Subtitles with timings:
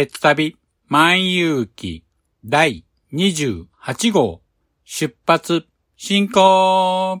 [0.00, 0.56] 鉄旅
[0.88, 2.04] 万有記
[2.42, 3.66] 第28
[4.10, 4.40] 号
[4.82, 5.66] 出発
[5.98, 7.20] 進行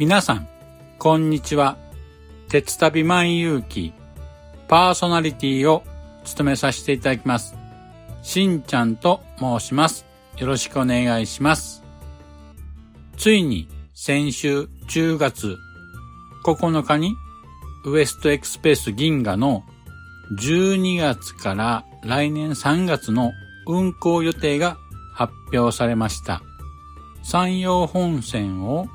[0.00, 0.48] 皆さん、
[0.98, 1.76] こんにちは。
[2.48, 3.92] 鉄旅万有記
[4.66, 5.84] パーソナリティを
[6.24, 7.54] 務めさせていただきます。
[8.22, 10.06] しんちゃんと申します。
[10.38, 11.82] よろしくお願いします。
[13.18, 15.58] ついに先週10月
[16.46, 17.14] 9日に
[17.84, 19.64] ウエストエクスプレス銀河の
[20.38, 23.32] 12月から来年3月の
[23.66, 24.78] 運行予定が
[25.12, 26.40] 発表されました。
[27.22, 28.88] 山陽本線を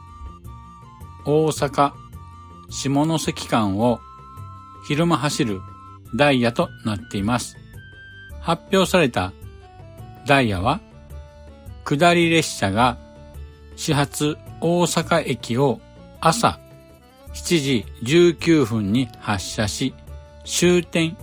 [1.25, 1.93] 大阪
[2.69, 3.99] 下関間を
[4.87, 5.61] 昼間走る
[6.15, 7.57] ダイヤとなっています。
[8.41, 9.33] 発表された
[10.27, 10.79] ダイヤは
[11.83, 12.97] 下り列車が
[13.75, 15.81] 始発大阪駅を
[16.21, 16.59] 朝
[17.33, 19.93] 7時19分に発車し
[20.45, 21.17] 終点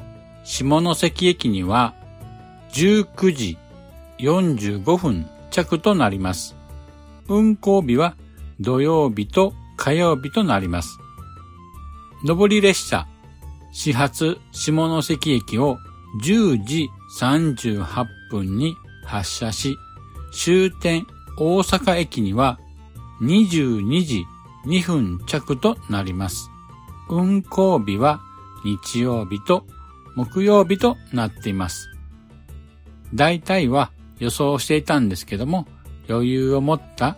[0.45, 1.95] 下関駅には
[2.73, 3.59] 19時
[4.19, 6.57] 45分着となります。
[7.29, 8.17] 運行日は
[8.61, 11.01] 土曜日と火曜日となります。
[12.25, 13.09] 上り列車、
[13.73, 15.77] 始発下関駅を
[16.23, 16.89] 10時
[17.19, 19.77] 38分に発車し、
[20.33, 21.05] 終点
[21.37, 22.61] 大阪駅には
[23.23, 24.25] 22時
[24.67, 26.49] 2分着となります。
[27.11, 28.21] 運行日は
[28.65, 29.67] 日曜日と
[30.15, 31.89] 木曜日となっています。
[33.13, 35.67] 大体は予想していたんですけども、
[36.09, 37.17] 余裕を持った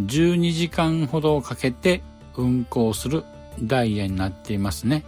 [0.00, 2.02] 12時間ほどかけて
[2.36, 3.24] 運行する
[3.62, 5.04] ダイヤになっていますね。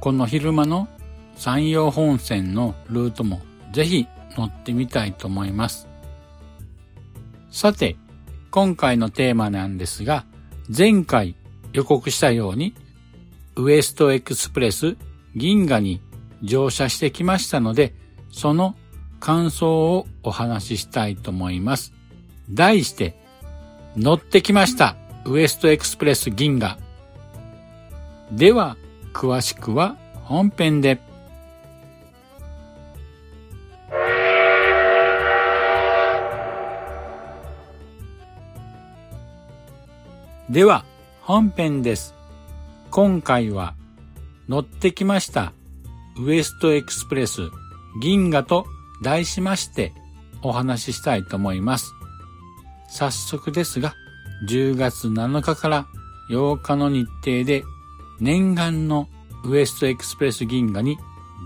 [0.00, 0.88] この昼間の
[1.36, 3.40] 山陽本線のルートも
[3.72, 5.88] ぜひ乗ってみたいと思います。
[7.50, 7.96] さて、
[8.50, 10.24] 今回のテーマなんですが、
[10.74, 11.36] 前回
[11.72, 12.74] 予告したように
[13.56, 14.96] ウエストエクスプレス
[15.36, 16.00] 銀河に
[16.42, 17.94] 乗車してきましたので、
[18.30, 18.74] その
[19.20, 21.92] 感想をお話ししたいと思います。
[22.50, 23.21] 題して、
[23.96, 24.96] 乗ってきました。
[25.24, 26.78] ウエストエクスプレス銀河。
[28.30, 28.76] では、
[29.12, 30.98] 詳しくは本編で。
[40.48, 40.84] では、
[41.20, 42.14] 本編です。
[42.90, 43.74] 今回は、
[44.48, 45.52] 乗ってきました。
[46.18, 47.40] ウエストエクスプレス
[48.00, 48.66] 銀河と
[49.02, 49.92] 題しまして
[50.42, 51.92] お話ししたいと思います。
[52.92, 53.94] 早速ですが、
[54.46, 55.86] 10月7日から
[56.28, 57.64] 8日の日程で
[58.20, 59.08] 念願の
[59.46, 60.98] ウエストエクスプレス銀河に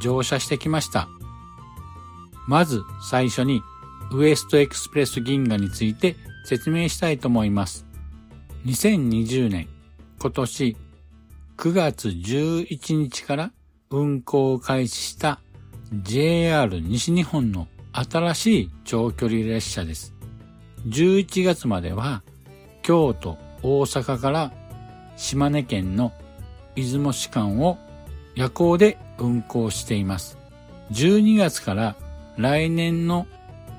[0.02, 1.08] 乗車してきました。
[2.48, 3.62] まず最初に
[4.10, 7.86] ウエストエクスプレス銀河について説明したいと思います。
[8.64, 9.68] 2020年
[10.18, 10.76] 今年
[11.58, 13.52] 9月11日から
[13.90, 15.38] 運行を開始した
[15.92, 20.15] JR 西日本の新しい長距離列車です。
[20.86, 22.22] 11月までは
[22.82, 24.52] 京都、大阪から
[25.16, 26.12] 島根県の
[26.74, 27.78] 出雲市間を
[28.34, 30.38] 夜行で運行しています。
[30.92, 31.96] 12月から
[32.36, 33.26] 来年の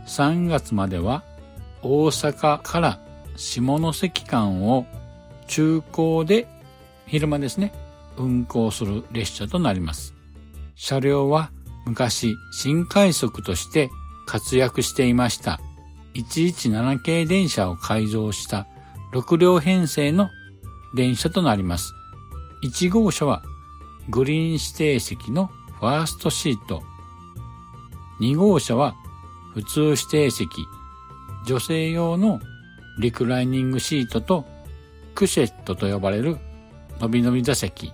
[0.08, 1.24] 3月までは
[1.82, 3.00] 大阪から
[3.36, 4.86] 下関間を
[5.48, 6.48] 中高で
[7.06, 7.72] 昼間ですね、
[8.18, 10.14] 運行する列車となります。
[10.76, 11.52] 車両は
[11.86, 13.90] 昔新快速として
[14.28, 15.60] 活躍していました
[16.22, 18.68] 117系電車を改造した
[19.14, 20.30] 6両編成の
[20.96, 21.94] 電車となります。
[22.64, 23.44] 1号車は
[24.10, 25.48] グリーン指定席の
[25.80, 26.82] ファーストシート。
[28.20, 28.96] 2号車は
[29.54, 30.66] 普通指定席、
[31.46, 32.40] 女性用の
[33.00, 34.46] リクライニングシートと
[35.14, 36.38] クシェットと呼ばれる
[37.00, 37.92] 伸び伸び座席。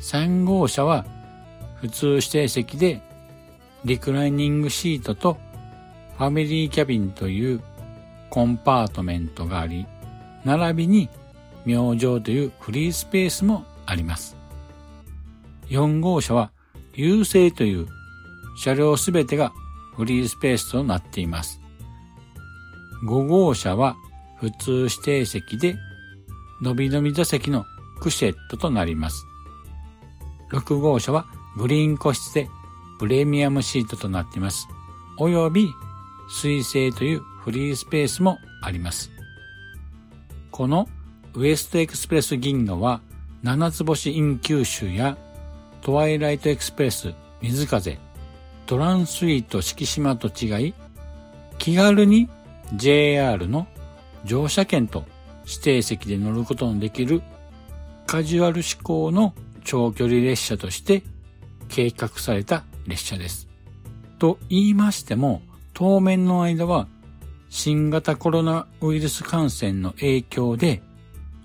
[0.00, 1.04] 3号車は
[1.80, 3.02] 普通指定席で
[3.84, 5.38] リクライニングシートと
[6.18, 7.62] ファミリーキャビンという
[8.30, 9.86] コンパートメントがあり、
[10.44, 11.10] 並びに
[11.64, 14.36] 明星というフリースペースもあります。
[15.68, 16.52] 4号車は
[16.94, 17.86] 優勢という
[18.56, 19.52] 車両すべてが
[19.94, 21.60] フリースペースとなっています。
[23.04, 23.96] 5号車は
[24.38, 25.76] 普通指定席で
[26.62, 27.66] 伸び伸び座席の
[28.00, 29.26] クシェットとなります。
[30.52, 31.26] 6号車は
[31.56, 32.48] グリーン個室で
[32.98, 34.66] プレミアムシートとなっています。
[35.18, 35.70] および
[36.28, 39.10] 水星というフリースペースもあります。
[40.50, 40.88] この
[41.34, 43.00] ウエストエクスプレス銀河は
[43.42, 45.16] 七つ星イン九州や
[45.82, 47.98] トワイライトエクスプレス水風、
[48.64, 50.74] トランスイート四季島と違い、
[51.58, 52.28] 気軽に
[52.74, 53.66] JR の
[54.24, 55.04] 乗車券と
[55.44, 57.22] 指定席で乗ることのできる
[58.06, 59.34] カジュアル志向の
[59.64, 61.02] 長距離列車として
[61.68, 63.48] 計画された列車です。
[64.18, 65.42] と言いましても、
[65.78, 66.88] 当面の間は
[67.50, 70.80] 新型コロナウイルス感染の影響で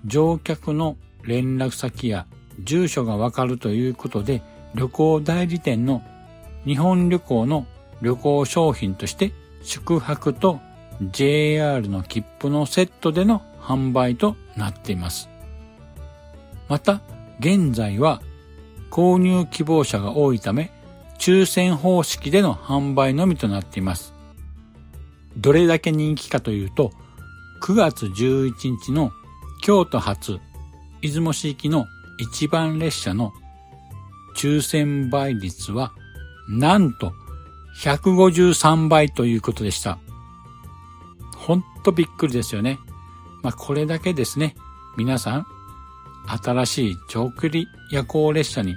[0.06, 2.26] 乗客の連絡先や
[2.58, 4.42] 住所がわかるということで
[4.74, 6.02] 旅行代理店の
[6.64, 7.66] 日本旅行の
[8.00, 10.60] 旅行商品として宿泊と
[11.10, 15.28] JR の切符のセットでの販売となっています。
[16.68, 17.02] また、
[17.38, 18.22] 現在は
[18.90, 20.70] 購入希望者が多いため、
[21.18, 24.11] 抽選方式での販売のみとなっています。
[25.36, 26.92] どれだけ人気かというと、
[27.62, 29.12] 9月11日の
[29.62, 30.40] 京都発
[31.00, 31.86] 出雲市行きの
[32.18, 33.32] 一番列車の
[34.36, 35.92] 抽選倍率は
[36.48, 37.12] なんと
[37.76, 39.98] 153倍ということでした。
[41.36, 42.78] ほんとびっくりですよね。
[43.42, 44.54] まあ、これだけですね。
[44.96, 45.46] 皆さん、
[46.26, 48.76] 新しい長距離夜行列車に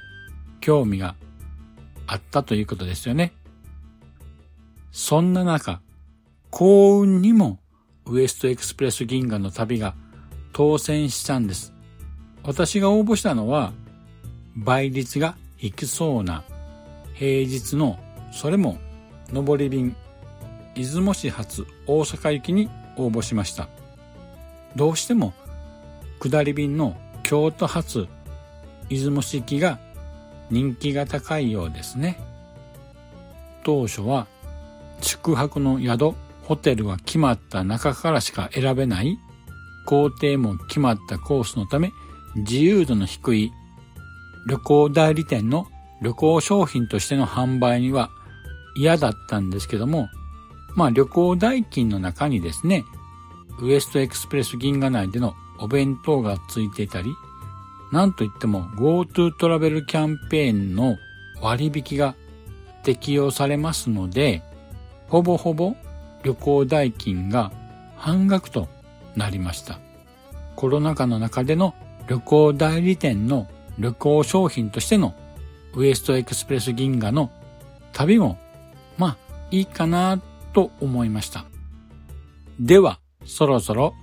[0.61, 1.15] 興味が
[2.07, 3.33] あったということですよね。
[4.91, 5.81] そんな中、
[6.57, 7.59] 幸運にも
[8.05, 9.93] ウエストエクスプレス銀河の旅が
[10.53, 11.73] 当選したんです。
[12.43, 13.73] 私が応募したのは
[14.55, 16.45] 倍率が低そうな
[17.13, 17.99] 平日の
[18.31, 18.77] それも
[19.33, 19.97] 上り便
[20.75, 23.67] 出雲市発大阪行きに応募しました。
[24.77, 25.33] どうしても
[26.21, 28.07] 下り便の京都発
[28.87, 29.77] 出雲市行きが
[30.49, 32.17] 人気が高いようですね。
[33.65, 34.25] 当初は
[35.01, 39.17] 宿泊の宿、ホテルは決まった中からしか選べない
[39.85, 41.91] 工程も決まったコースのため
[42.35, 43.51] 自由度の低い
[44.47, 45.67] 旅行代理店の
[46.01, 48.09] 旅行商品としての販売には
[48.75, 50.09] 嫌だったんですけども、
[50.75, 52.85] まあ旅行代金の中にですね、
[53.61, 57.09] ウエストエクスプレス銀河内でのお弁当がついていたり、
[57.91, 60.97] なんといっても GoTo トラベルキャンペーンの
[61.41, 62.15] 割引が
[62.83, 64.43] 適用されますので、
[65.07, 65.75] ほぼほぼ
[66.25, 67.51] 旅行代金が
[67.95, 68.67] 半額と
[69.15, 69.79] なりました。
[70.55, 71.75] コロナ禍の中での
[72.07, 75.13] 旅行代理店の旅行商品としての
[75.75, 77.29] ウエストエクスプレス銀河の
[77.93, 78.39] 旅も、
[78.97, 79.17] まあ
[79.51, 80.19] いいかな
[80.53, 81.45] と思いました。
[82.59, 83.93] では、そろそろ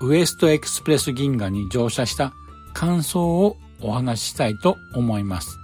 [0.00, 2.32] ウエストエクスプレス銀河に乗車した
[2.74, 5.56] 感想をお話ししたいと思います。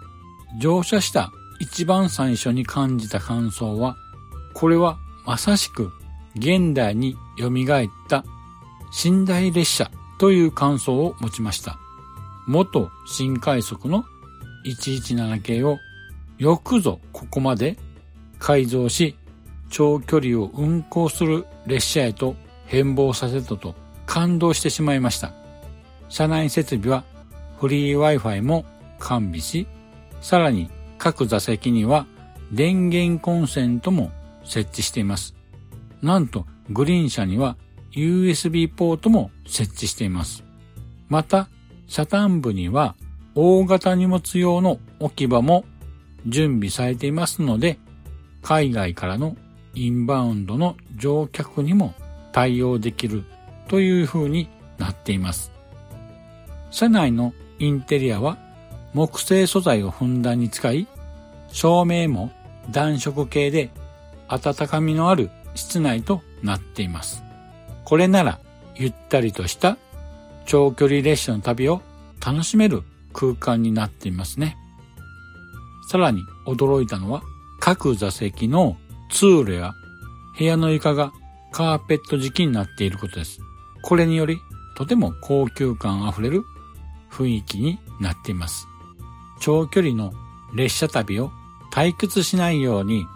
[0.60, 3.96] 乗車した一番最初に感じた感想は、
[4.52, 5.90] これはまさしく
[6.36, 8.24] 現代に蘇った
[9.04, 11.78] 寝台列車という感想を持ちました。
[12.46, 14.04] 元新快速の
[14.66, 15.78] 117系を
[16.38, 17.76] よくぞここまで
[18.38, 19.16] 改造し
[19.70, 22.36] 長距離を運行する列車へと
[22.66, 23.74] 変貌させたと
[24.06, 25.32] 感動してしまいました。
[26.08, 27.04] 車内設備は
[27.58, 28.64] フリー Wi-Fi も
[28.98, 29.66] 完備し、
[30.20, 32.06] さらに各座席には
[32.52, 34.10] 電源コンセントも
[34.44, 35.34] 設置しています。
[36.04, 37.56] なんとグリーン車には
[37.92, 40.44] USB ポートも設置しています。
[41.08, 41.48] また、
[41.88, 42.94] 車端部には
[43.34, 45.64] 大型荷物用の置き場も
[46.26, 47.78] 準備されていますので、
[48.42, 49.34] 海外からの
[49.74, 51.94] インバウンドの乗客にも
[52.32, 53.24] 対応できる
[53.68, 55.52] という風になっています。
[56.70, 58.36] 車内のインテリアは
[58.92, 60.86] 木製素材をふんだんに使い、
[61.48, 62.30] 照明も
[62.70, 63.70] 暖色系で
[64.28, 67.22] 暖かみのある室内となっています。
[67.84, 68.40] これなら
[68.76, 69.76] ゆったりとした
[70.46, 71.82] 長距離列車の旅を
[72.24, 72.82] 楽しめる
[73.12, 74.56] 空間になっていますね。
[75.88, 77.22] さらに驚いたのは
[77.60, 78.76] 各座席の
[79.10, 79.74] 通路や
[80.38, 81.12] 部屋の床が
[81.52, 83.38] カーペット敷きになっていることです。
[83.82, 84.38] これにより
[84.76, 86.42] とても高級感あふれる
[87.10, 88.66] 雰囲気になっています。
[89.40, 90.12] 長距離の
[90.54, 91.30] 列車旅を
[91.72, 93.06] 退屈しないように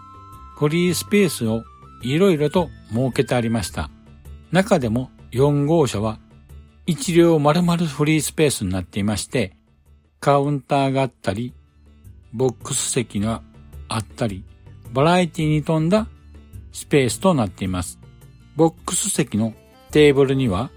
[0.57, 1.63] フリースペースを
[2.01, 3.89] いろいろと設けてありました。
[4.51, 6.19] 中でも4号車は
[6.85, 9.55] 一両丸々フリースペースになっていまして、
[10.19, 11.53] カウンターがあったり、
[12.33, 13.43] ボックス席が
[13.87, 14.43] あったり、
[14.91, 16.07] バラエティに富んだ
[16.71, 17.99] スペースとなっています。
[18.55, 19.53] ボックス席の
[19.91, 20.71] テーブルには、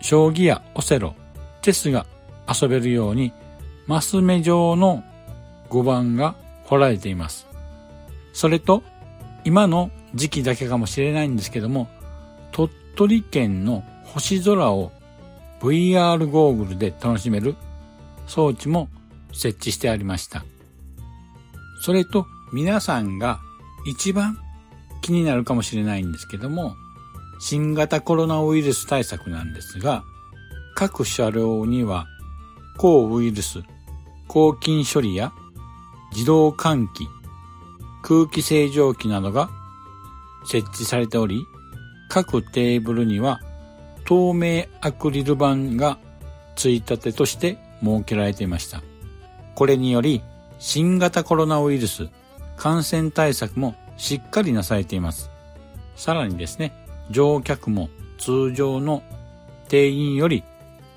[0.00, 1.14] 将棋やオセロ、
[1.62, 2.06] チェスが
[2.52, 3.32] 遊べるように、
[3.86, 5.04] マス目状の
[5.70, 7.46] 5番が掘られています。
[8.32, 8.82] それと、
[9.44, 11.88] 今の時期だけかもしれないんですけども、
[12.52, 14.92] 鳥取県の星空を
[15.60, 17.56] VR ゴーグルで楽しめる
[18.26, 18.88] 装置も
[19.32, 20.44] 設置してありました。
[21.82, 23.40] それと皆さんが
[23.86, 24.38] 一番
[25.02, 26.74] 気になるかもしれないんですけども、
[27.40, 30.04] 新型コロナウイルス対策なんですが、
[30.74, 32.06] 各車両には
[32.78, 33.62] 抗ウイルス、
[34.28, 35.32] 抗菌処理や
[36.12, 37.08] 自動換気、
[38.02, 39.50] 空気清浄機などが
[40.46, 41.44] 設置されており、
[42.08, 43.40] 各テーブルには
[44.04, 45.98] 透明アクリル板が
[46.56, 48.82] ついたてとして設けられていました。
[49.54, 50.22] これにより
[50.58, 52.08] 新型コロナウイルス
[52.56, 55.30] 感染対策もしっかりなされています。
[55.96, 56.72] さらにですね、
[57.10, 59.02] 乗客も通常の
[59.68, 60.44] 定員より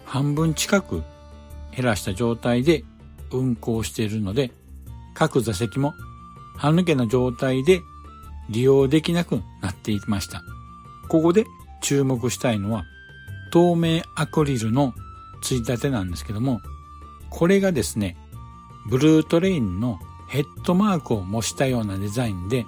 [0.06, 1.04] 半分近く
[1.76, 2.84] 減らした状態で
[3.32, 4.52] 運行しているので、
[5.14, 5.94] 各座席も
[6.58, 7.82] 歯抜けの状態で
[8.50, 10.44] 利用できなくなっていました。
[11.10, 11.46] ここで
[11.82, 12.86] 注目したいのは
[13.52, 14.94] 透明アクリルの
[15.42, 16.62] ついたてなんですけども、
[17.30, 18.18] これがですね、
[18.90, 20.00] ブルートレインの
[20.30, 22.66] ヘッドマークを模したようなデザインで、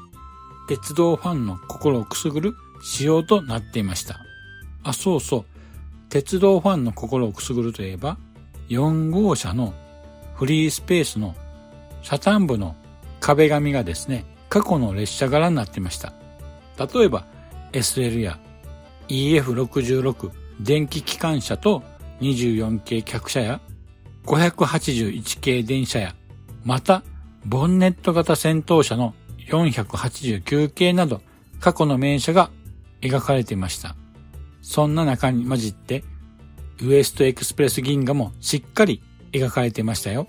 [0.68, 4.20] 鉄道ファンの心をくすぐる仕様となっていました。
[4.84, 5.46] あ、そうそう。
[6.10, 8.18] 鉄道ファンの心をくすぐるといえば、
[8.70, 9.74] 4号車の
[10.36, 11.36] フリースペースの
[12.04, 12.76] 車端部の
[13.20, 16.14] 壁紙がですね、過去の列車柄になっていました。
[16.78, 17.26] 例えば、
[17.72, 18.40] SL や
[19.08, 21.84] EF66 電気機関車と
[22.22, 23.62] 24系客車や
[24.26, 26.16] 581系電車や、
[26.64, 27.04] また、
[27.46, 29.14] ボンネット型戦闘車の
[29.48, 31.22] 489系など、
[31.60, 32.52] 過去の名車が
[33.02, 33.96] 描かれていました。
[34.62, 36.04] そんな中に混じって、
[36.82, 39.02] ウエストエクスプレス銀河もしっかり
[39.32, 40.28] 描かれていましたよ。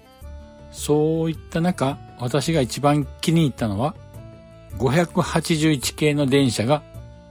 [0.72, 3.94] そういった中、私が一番気に入ったのは、
[4.78, 6.82] 581系の電車が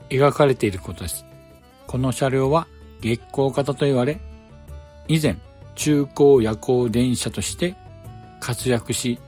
[0.09, 1.25] 描かれていることです。
[1.87, 2.67] この車両は
[3.01, 4.19] 月光型と言われ、
[5.07, 5.37] 以前、
[5.75, 7.75] 中高夜行電車として
[8.39, 9.19] 活躍し、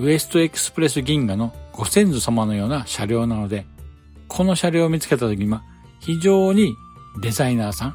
[0.00, 3.66] ウエストエクスプレス銀河のご先祖様のような車両なので、
[4.26, 5.62] この車両を見つけた時には
[6.00, 6.74] 非常に
[7.20, 7.94] デザイナーさん、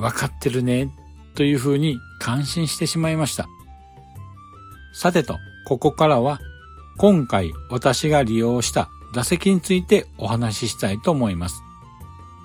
[0.00, 0.90] わかってるね、
[1.34, 3.46] という風に感心してしまいました。
[4.92, 6.38] さてと、ここからは
[7.02, 11.60] 今回私が利用した座席についてお話ししたいと思います。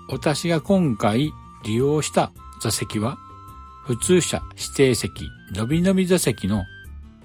[0.10, 1.32] 私が今回
[1.64, 3.20] 利用した座席は
[3.84, 6.64] 普通車指定席、のびのび座席の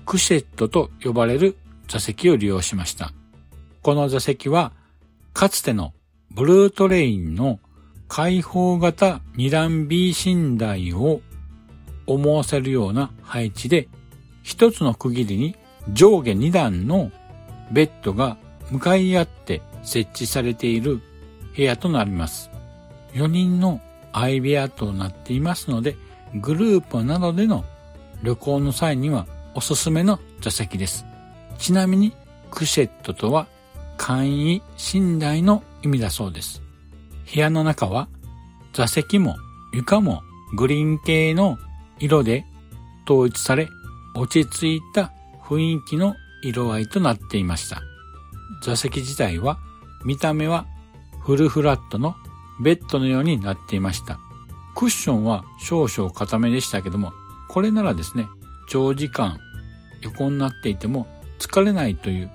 [0.05, 1.57] クシェットと呼ばれる
[1.89, 3.15] 座席を利用しました。
[3.81, 4.75] この座席は、
[5.33, 5.95] かつての
[6.33, 7.61] ブルートレインの
[8.09, 11.23] 開放型二段 B 寝台を
[12.07, 13.89] 思わせるような配置で、
[14.43, 15.57] 一つの区切りに
[15.95, 17.11] 上下二段の
[17.73, 18.37] ベッドが
[18.71, 21.01] 向かい合って設置されている
[21.57, 22.51] 部屋となります。
[23.15, 23.81] 4人の
[24.13, 25.97] 相部屋となっていますので、
[26.35, 27.65] グループなどでの
[28.23, 31.05] 旅行の際にはおすすめの座席です。
[31.59, 32.13] ちなみに、
[32.51, 33.47] クシェットとは
[33.97, 34.63] 簡易
[34.95, 36.63] 寝台の意味だそうです。
[37.35, 38.09] 部屋の中は
[38.73, 39.37] 座席も
[39.73, 40.23] 床も
[40.55, 41.59] グリーン系の
[41.99, 42.45] 色で
[43.07, 43.69] 統一され
[44.15, 45.13] 落ち着いた
[45.43, 47.83] 雰囲気の色合いとなっていました。
[48.63, 49.59] 座席自体は
[50.05, 50.67] 見た目は
[51.21, 52.15] フルフラットの
[52.63, 54.19] ベッドのようになっていました。
[54.75, 57.13] クッションは少々固めでしたけども、
[57.49, 58.29] これならですね、
[58.69, 59.39] 長時間
[60.01, 61.07] 横になっていても
[61.39, 62.31] 疲れないという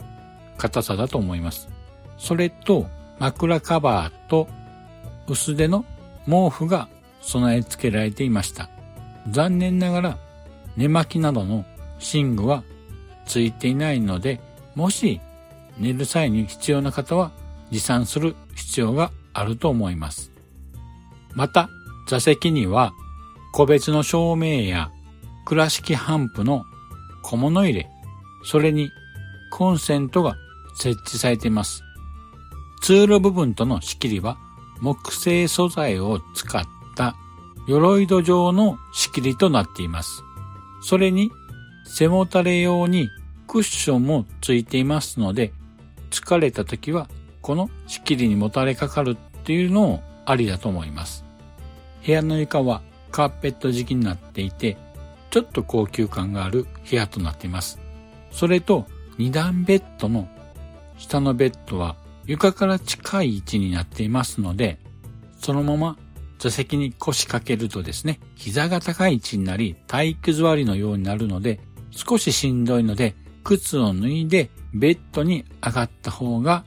[0.58, 1.70] 硬さだと思います。
[2.18, 2.88] それと、
[3.20, 4.48] 枕カバーと
[5.28, 5.86] 薄手の
[6.26, 6.88] 毛布が
[7.22, 8.70] 備え付けられていました。
[9.30, 10.18] 残念ながら
[10.78, 11.66] 寝巻きなどの
[12.14, 12.64] 寝具は
[13.28, 14.40] ついていないので、
[14.76, 15.22] もし
[15.78, 17.32] 寝る際に必要な方は
[17.70, 20.32] 持参する必要があると思います。
[21.34, 21.70] また、
[22.08, 22.94] 座席には
[23.54, 24.92] 個別の照明や
[25.46, 26.64] 倉敷ハンプの
[27.22, 27.90] 小物入れ、
[28.44, 28.90] それに
[29.52, 30.36] コンセントが
[30.76, 31.84] 設置されています。
[32.82, 34.38] 通路部分との仕切りは
[34.80, 36.64] 木製素材を使っ
[36.96, 37.16] た
[37.68, 40.24] 鎧戸状の仕切りとなっています。
[40.82, 41.32] それに
[41.88, 43.10] 背もたれ用に
[43.48, 45.54] クッションもついていますので、
[46.12, 47.10] 疲れた時は
[47.42, 51.24] この仕切りにもたれかかるっていうのをありだと思います。
[52.06, 54.78] 部屋の床はカーペット敷きになっていて、
[55.30, 57.80] ちょっと高級感がある部屋となっています。
[58.32, 58.86] それと
[59.18, 60.28] 二段ベッドの
[60.98, 64.80] 下のベッドは床から近い位置になっていますので、
[65.40, 65.98] そのまま
[66.40, 71.60] 座席に腰掛けるとですね、膝が高い位置になり体育座りのようになるので、
[71.98, 76.64] 少ししんどいので、靴を脱いでベッドに上がった方が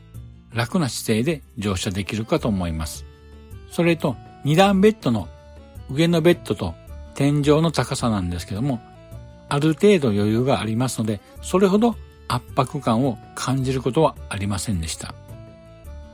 [0.53, 3.05] 楽な姿勢で乗車できるかと思います。
[3.71, 5.29] それと、二段ベッドの
[5.89, 6.75] 上のベッドと
[7.15, 8.81] 天井の高さなんですけども、
[9.49, 11.95] ある程度余裕がありますので、それほど
[12.27, 15.15] 圧迫感を感じることはありませんでした。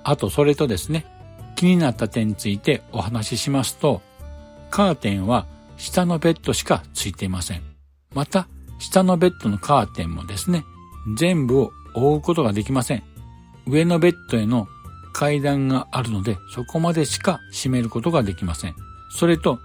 [0.04, 1.06] あと、それとですね、
[1.54, 4.02] 気になった点についてお話ししますと、
[4.70, 5.46] カーテンは
[5.78, 7.62] 下のベッドしかついていません。
[8.14, 10.64] また、下のベッドのカーテンもですね、
[11.16, 13.02] 全部を覆うことができません。
[13.66, 14.68] 上のベッドへの
[15.12, 18.74] 階段があるので、そこまでしか閉めることができません。
[19.10, 19.58] それと、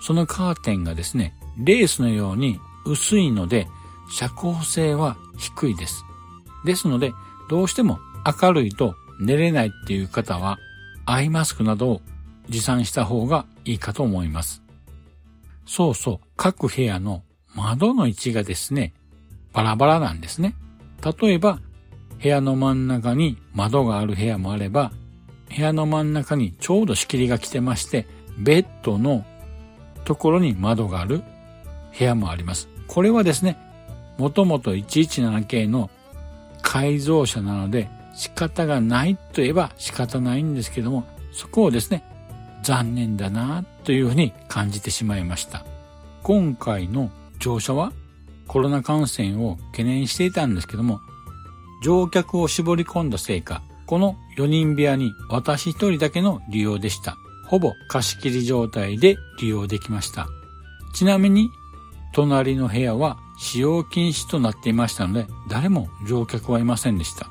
[0.00, 3.66] そのカーテンがですね、レースのように薄いので、
[4.10, 6.04] 遮光性は低いです。
[6.64, 7.12] ですので、
[7.48, 7.98] どうしても
[8.40, 10.58] 明るいと寝れないっていう方は、
[11.06, 12.02] アイマスクなどを
[12.48, 14.62] 持参した方がいいかと思います。
[15.66, 17.22] そうそう、各部屋の
[17.54, 18.92] 窓の位置がですね、
[19.52, 20.54] バラバラなんですね。
[21.20, 21.60] 例えば、
[22.22, 24.92] 部屋の真ん中に窓がある部屋もあれば、
[25.54, 28.06] 部屋の真ん中にちょうど仕切りが来てまして、
[28.38, 29.24] ベッドの
[30.04, 31.22] ところに窓がある
[31.98, 32.68] 部屋もあります。
[32.86, 33.58] これはですね、
[34.18, 35.90] もともと117系の
[36.62, 42.04] 改造車なので仕方がないと言えば仕方ないんですけども、そこをですね、
[42.62, 45.64] 残念だなというふうに感じてしまいました。
[46.22, 47.92] 今回の乗車は
[48.46, 51.00] コロナ感染を懸念していたんですけども、
[51.82, 57.16] 乗客を絞り込んだせいか、この4人部屋に私一人だけの利用でした。
[57.46, 60.28] ほぼ貸し切り状態で利用できました。
[60.94, 61.48] ちなみに、
[62.12, 67.28] 隣の部屋は使用禁止となっていましたので、誰も乗客はいませんでした。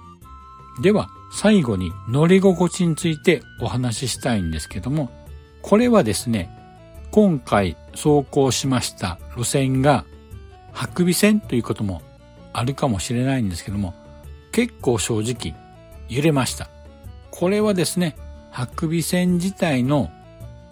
[0.81, 5.11] では、最後に乗り心地についてお話ししたいんですけども、
[5.61, 6.49] これはですね、
[7.11, 10.05] 今回走行しました路線が、
[10.71, 12.01] 白尾線ということも
[12.53, 13.93] あるかもしれないんですけども、
[14.53, 15.53] 結構正直
[16.07, 16.69] 揺れました。
[17.29, 18.15] これはですね、
[18.51, 20.09] 白尾線自体の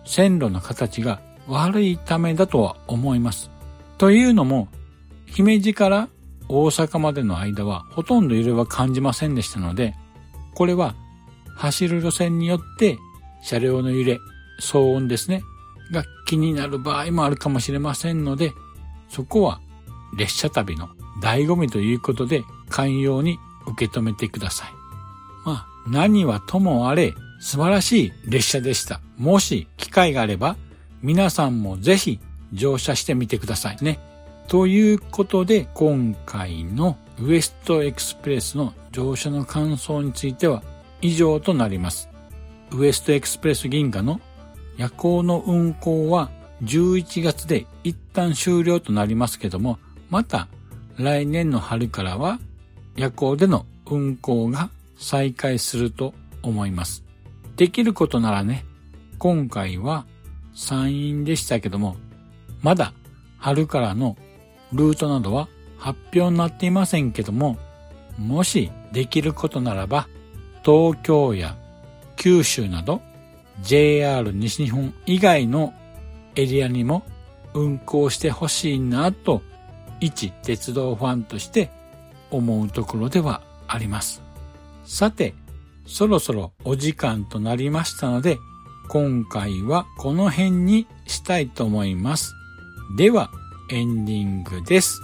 [0.06, 3.52] 線路の形が悪いためだとは思います。
[3.98, 4.70] というのも、
[5.26, 6.08] 姫路から
[6.48, 9.96] 大阪までの間はほとんど揺れは感じませんでしたので、
[10.56, 10.96] これは
[11.58, 12.98] 走る路線によって
[13.44, 14.20] 車両の揺れ、
[14.62, 15.44] 騒音ですね、
[15.91, 18.54] が気になる場合もあるかもしれませんので、
[19.10, 19.62] そこは
[20.15, 20.89] 列車旅の
[21.21, 24.69] 醍醐味ということで寛容に受け止めてください。
[25.45, 29.00] まあ、何はともあれ、素晴らしい列車でした。
[29.17, 30.58] もし機会があれば、
[31.02, 32.19] 皆さんもぜひ
[32.54, 34.00] 乗車してみてくださいね。
[34.47, 40.63] ということで、今回のウエストエクスプレスの乗車の感想については
[41.02, 42.10] 以上となります。
[42.71, 44.19] ウエストエクスプレス銀河の
[44.78, 46.30] 夜行の運行は
[46.63, 50.48] 11月で一旦終了となりますけども、また
[50.98, 52.40] 来年の春からは
[52.96, 57.04] 夜行での運行が再開すると思います。
[57.56, 58.66] できることならね、
[59.18, 60.06] 今回は
[60.54, 61.98] 山陰でしたけども、
[62.62, 62.94] まだ
[63.38, 64.18] 春からの
[64.74, 67.58] ルートなどは発表になっていませんけども、
[68.18, 70.08] もしできることならば、
[70.66, 71.56] 東京や
[72.16, 73.02] 九州など
[73.62, 75.74] JR 西日本以外の
[76.36, 77.04] エリアにも
[77.54, 79.41] 運行してほしいなと
[80.00, 81.72] 一鉄道ファンとして
[82.30, 84.22] 思うところではあります。
[84.86, 85.34] さて、
[85.86, 88.38] そろそろお時間となりましたので、
[88.89, 92.34] 今回はこの辺にしたいと思います。
[92.98, 93.30] では、
[93.70, 95.02] エンディングです。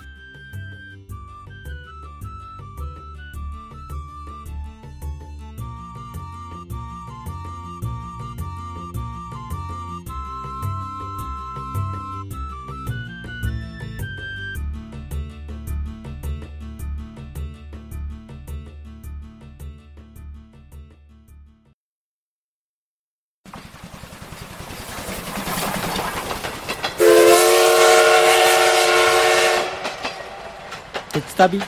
[31.37, 31.59] 旅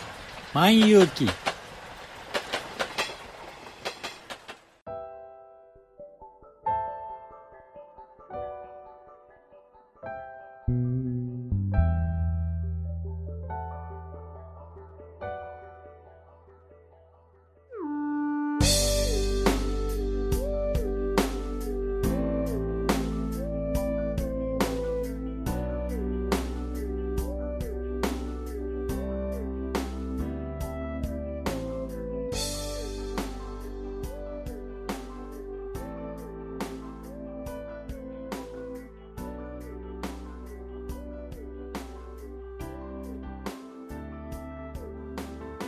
[0.53, 1.29] 万有記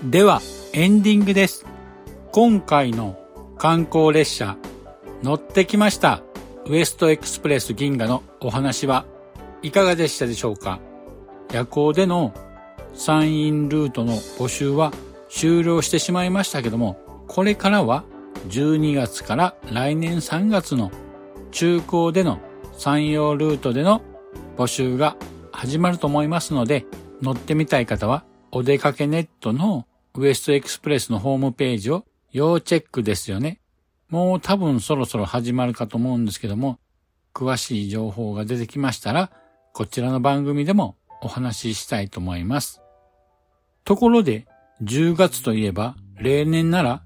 [0.03, 0.41] では、
[0.73, 1.65] エンディングです。
[2.31, 3.19] 今回の
[3.57, 4.55] 観光列車、
[5.23, 6.21] 乗ってきました。
[6.67, 9.05] ウエストエクスプレス銀河のお話は
[9.63, 10.79] いかがでしたでしょうか？
[11.51, 12.31] 夜行での
[12.93, 14.93] 山陰ルートの募集は
[15.29, 18.03] 終了してしまいましたけども、これからは
[18.49, 20.91] 12月から来年3月の
[21.51, 22.39] 中高での
[22.77, 24.03] 山陽ルートでの
[24.57, 25.17] 募集が
[25.51, 26.85] 始まると思いますので、
[27.23, 33.59] 乗ってみたい方はお出かけネットのウエストエクスプレスのホームページを要チェックですよね。
[34.09, 36.79] もう多分そろそろ始まるかと思うんですけども、
[37.33, 39.31] 詳しい情報が出てきましたら、
[39.73, 42.81] こちらの番組でもお話ししたいと思います。
[43.83, 44.47] ところで、
[44.81, 47.03] 10月といえば、例年なら、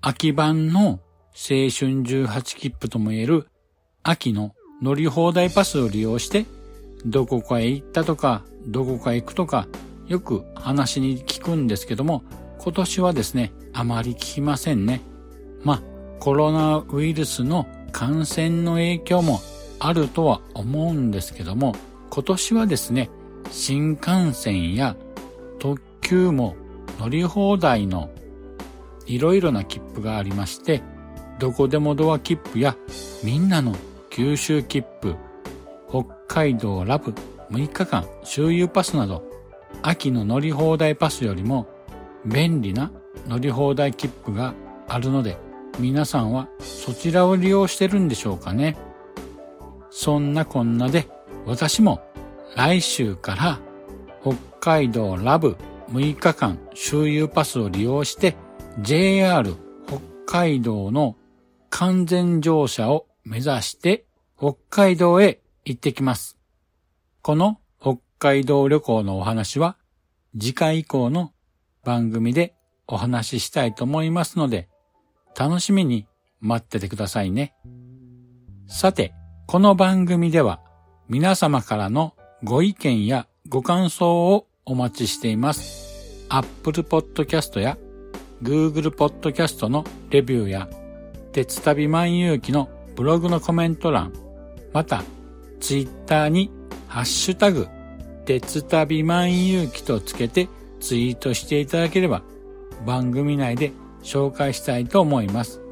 [0.00, 0.98] 秋版の青
[1.34, 3.48] 春18切符とも言える
[4.02, 6.46] 秋の乗り放題パスを利用して、
[7.04, 9.68] どこかへ行ったとか、どこかへ行くとか、
[10.08, 12.24] よく話に聞くんですけども、
[12.58, 15.02] 今年はですね、あまり聞きませんね。
[15.62, 15.82] まあ、
[16.18, 19.40] コロナウイルスの感染の影響も
[19.78, 21.74] あるとは思うんですけども、
[22.10, 23.10] 今年はですね、
[23.50, 24.96] 新幹線や
[25.58, 26.56] 特急も
[26.98, 28.10] 乗り放題の
[29.06, 30.82] いろいろな切符がありまして、
[31.38, 32.76] どこでもドア切符や
[33.22, 33.76] みんなの
[34.10, 35.16] 九州切符、
[35.88, 37.14] 北海道ラブ
[37.50, 39.27] 6日間周遊パスなど
[39.82, 41.66] 秋の乗り放題パスよりも
[42.24, 42.90] 便利な
[43.26, 44.54] 乗り放題切符が
[44.88, 45.38] あるので
[45.78, 48.76] 皆さんはそちらを利用してるんでしょうかね。
[49.90, 51.08] そんなこんなで
[51.46, 52.02] 私も
[52.56, 53.60] 来週から
[54.22, 55.56] 北海道ラブ
[55.90, 58.36] 6日間周遊パスを利用して
[58.80, 59.54] JR
[59.86, 61.16] 北海道の
[61.70, 64.04] 完全乗車を目指して
[64.36, 66.38] 北海道へ行ってきます。
[67.22, 67.58] この
[68.20, 69.76] 海道旅行のお話は
[70.36, 71.32] 次回以降の
[71.84, 72.54] 番組で
[72.88, 74.68] お話ししたいと思いますので
[75.38, 76.06] 楽しみに
[76.40, 77.54] 待っててくださいね。
[78.66, 79.14] さて、
[79.46, 80.60] この番組では
[81.08, 86.26] 皆様からのご意見やご感想をお待ちしています。
[86.28, 87.78] Apple Podcast や
[88.42, 90.68] Google Podcast のレビューや
[91.32, 94.12] 鉄旅万有記のブログのコメント欄、
[94.72, 95.04] また
[95.60, 96.50] Twitter に
[96.88, 97.68] ハッシュタグ
[98.28, 102.20] 鉄旅万有記とつけてツイートしていただければ
[102.84, 105.62] 番組内で紹介したいと思います。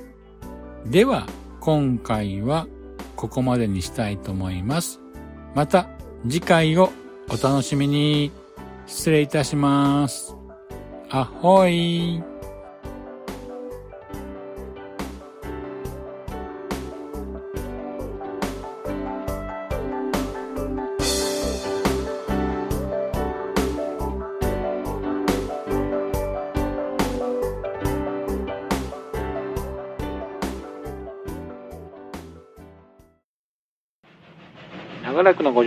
[0.87, 1.27] では、
[1.61, 2.66] 今回は
[3.14, 5.01] ここまでにしたいと思います。
[5.55, 5.90] また
[6.23, 6.90] 次回を
[7.29, 8.33] お楽しみに。
[8.87, 10.35] 失礼いたします。
[11.11, 12.36] あほい。